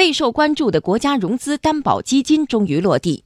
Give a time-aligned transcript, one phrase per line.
[0.00, 3.22] 备受关注的国家融资担保基金终于落地。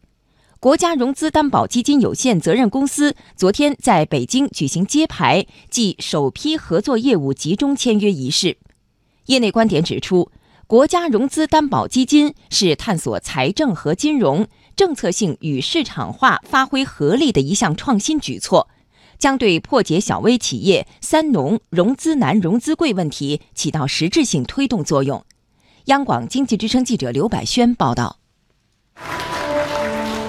[0.59, 8.57] 国家融资担保基金有限责任公司昨天在北京举行揭牌暨首批合作业务集中签约仪式。
[9.27, 10.33] 业内观点指出，
[10.67, 18.69] 国家融资担保基金是探索财政和金融政策性与市场化发挥合力的一项创新举措，
[19.17, 25.25] 将对破解小微企业“三农”融资难、融资贵问题起到实质性推动作用。
[25.87, 28.19] 央广经济之声记者刘百轩报道。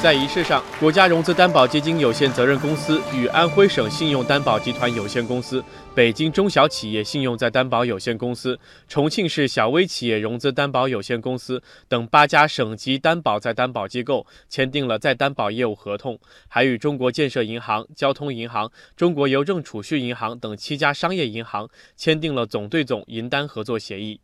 [0.04, 5.64] 在仪式上，国家融资担保基金有限责任公司与安徽省信用担保集团有限公司、
[5.96, 16.20] 北京中小企业信用再担保有限公司、重庆市小微企业融资担保有限公司等八家省级担保再担保机构签订了再担保业务合同，
[16.50, 24.20] 还与中国建设银行、交通银行、中国邮政储蓄银行等七家商业银行签订了总对总银单合作协议。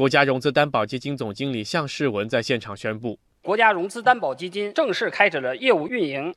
[0.00, 3.18] 国家融资担保基金总经理向世文在现场宣布。
[3.42, 6.34] 国家融资担保基金正式开始了业务运营。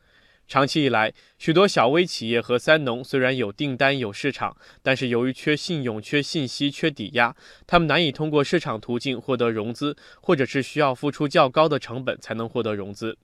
[0.47, 7.35] 长期以来，许多小微企业和三农虽然有订单、有市场，但是由于缺信用、缺信息、缺抵押，
[7.65, 13.17] 他们难以通过市场途径获得融资，或者是需要付出较高的成本才能获得融资。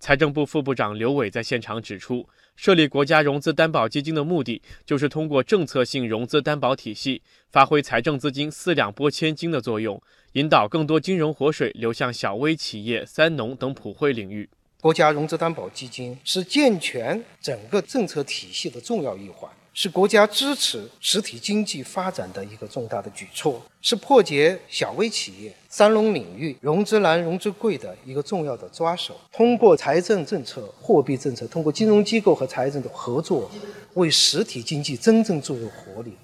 [0.00, 10.02] 财政部副部长刘伟在现场指出，设立国家融资担保基金的目的，就是通过政策性融资担保体系，发挥财政资金四两拨千斤的作用。
[10.32, 14.48] 引导更多金融活水流向小微企业、三农等普惠领域。
[14.82, 29.16] 国家融资担保基金是健全整个政策体系的重要一环，是国家支持实体经济发展的一个重大的举措，是破解小微企业、三农领域融资难、融资贵的一个重要的抓手。
[29.30, 33.48] 通过财政政策、货币政策，通过金融机构和财政的合作，
[33.94, 36.16] 为实体经济真正注入活力。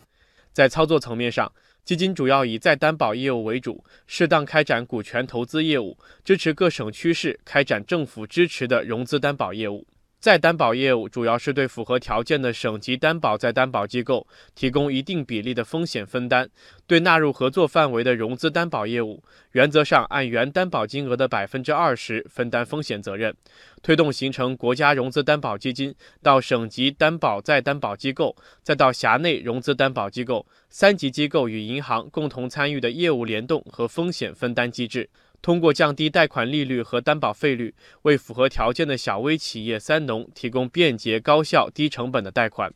[0.53, 1.53] 在操作层面上。
[1.89, 9.87] 基金主要以再担保业务为主，适当开展股权投资业务，支持各省区市开展政府支持的融资担保业务。
[10.21, 16.49] 再担保业务主要是对符合条件的省级担保再担保机构提供一定比例的风险分担，
[16.89, 23.33] 对纳入合作范围的融资担保业务，原则上按原担保金额的百分之二十分担风险责任，
[23.81, 35.09] 推动形成国家融资担保基金到省级担保再担保机构，再到辖内融资担保机构三级机构与银行共同参与的业务联动和风险分担机制。
[35.41, 42.73] 通过降低贷款利率和担保费率，为符合条件的小微企业“三农”提供便捷、高效、低成本的贷款。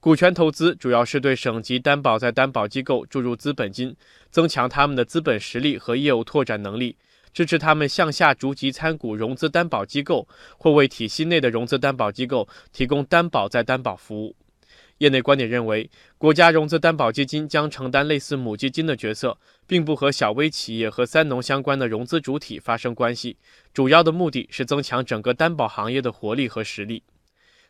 [0.00, 3.94] 股权投资主要是对省级担保再担保机构注入资本金，
[4.30, 6.96] 增强他们的资本实力和业务拓展能力，
[7.32, 10.26] 支持他们向下逐级参股融资担保机构，
[10.58, 14.34] 或为体系内的融资担保机构提供担保再担保服务。
[15.02, 19.36] 业内观点认为，国家融资担保基金将承担类似母基金的角色，
[19.66, 23.36] 并不和小微企业和三农相关的融资主体发生关系。
[23.74, 27.02] 主要的目的是增强整个担保行业的活力和实力。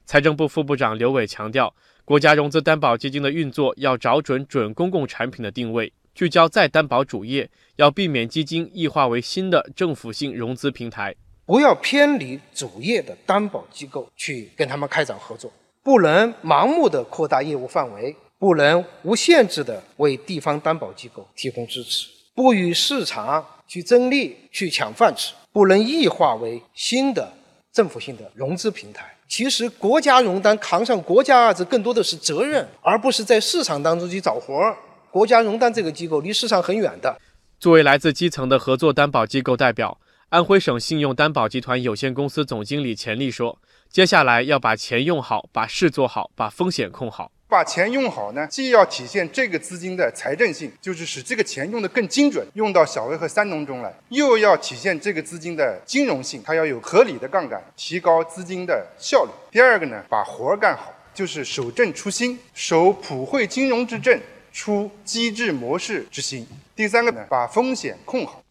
[0.04, 11.16] 财政部副部长刘伟强调，国家融资担保基金的运作要找准准公共产品的定位，聚焦再担保主业，要避免基金异化为新的政府性融资平台，
[11.46, 15.50] 不要偏离主业的担保机构去跟他们开展合作。
[15.84, 27.32] 不能盲目的扩大业务范围，不能无限制的为地方担保机构提供支持，不与市场去争利、去抢饭吃，不能异化为新的
[27.72, 29.12] 政府性的融资平台。
[29.26, 34.76] 其实，国家融单扛上“国家”二字，更多的是责任，而不是在市场当中去找活儿。
[35.10, 37.18] 国家融单这个机构离市场很远的。
[37.58, 43.58] 作为来自基层的合作担保机构代表，安徽省信用担保集团有限公司总经理钱丽说。
[43.92, 47.30] 接下来要把钱用好，把事做好，把风险控好。
[47.46, 59.30] 把钱用好呢，既要体现这个资金的财政性，就是使这个钱用得更精准，用到小微和三农中来；又要体现这个资金的金融性，它要有合理的杠杆，提高资金的效率。
[59.50, 64.18] 第二个呢，把活儿干好，就是守正出新，守普惠金融之正，
[64.54, 66.46] 出机制模式之新。
[66.74, 68.41] 第三个呢，把风险控好。